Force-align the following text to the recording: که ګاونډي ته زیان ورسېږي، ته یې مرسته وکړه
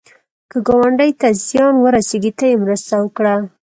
که 0.49 0.57
ګاونډي 0.67 1.11
ته 1.21 1.27
زیان 1.45 1.75
ورسېږي، 1.79 2.31
ته 2.39 2.45
یې 2.49 2.55
مرسته 2.63 2.93
وکړه 2.99 3.35